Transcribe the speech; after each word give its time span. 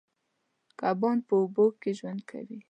کبان 0.79 1.17
په 1.27 1.33
اوبو 1.41 1.65
کې 1.81 1.91
ژوند 1.99 2.21
کوي. 2.29 2.59